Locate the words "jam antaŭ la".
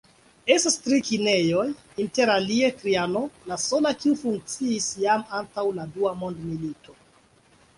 5.05-5.87